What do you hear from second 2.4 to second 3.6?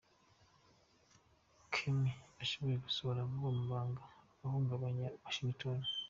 ashobora gusohora vuba